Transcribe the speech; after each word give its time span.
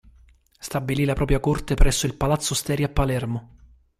Stabilì 0.57 1.05
la 1.05 1.13
propria 1.13 1.39
corte 1.39 1.75
presso 1.75 2.07
il 2.07 2.15
Palazzo 2.15 2.55
Steri 2.55 2.81
a 2.81 2.89
Palermo. 2.89 3.49